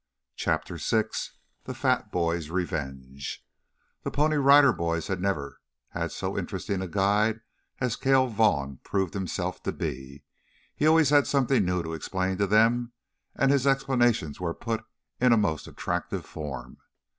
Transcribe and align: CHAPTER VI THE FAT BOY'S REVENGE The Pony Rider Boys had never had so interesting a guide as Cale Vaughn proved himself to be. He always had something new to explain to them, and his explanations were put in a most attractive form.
CHAPTER 0.35 0.77
VI 0.77 1.03
THE 1.65 1.75
FAT 1.75 2.11
BOY'S 2.11 2.49
REVENGE 2.49 3.45
The 4.01 4.09
Pony 4.09 4.37
Rider 4.37 4.73
Boys 4.73 5.05
had 5.05 5.21
never 5.21 5.61
had 5.89 6.11
so 6.11 6.35
interesting 6.39 6.81
a 6.81 6.87
guide 6.87 7.41
as 7.77 7.95
Cale 7.95 8.25
Vaughn 8.25 8.79
proved 8.83 9.13
himself 9.13 9.61
to 9.61 9.71
be. 9.71 10.23
He 10.75 10.87
always 10.87 11.11
had 11.11 11.27
something 11.27 11.63
new 11.63 11.83
to 11.83 11.93
explain 11.93 12.39
to 12.39 12.47
them, 12.47 12.93
and 13.35 13.51
his 13.51 13.67
explanations 13.67 14.39
were 14.39 14.55
put 14.55 14.83
in 15.19 15.33
a 15.33 15.37
most 15.37 15.67
attractive 15.67 16.25
form. 16.25 16.77